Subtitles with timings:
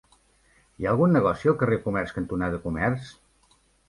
[0.77, 3.11] Hi ha algun negoci al carrer Comerç cantonada Comerç?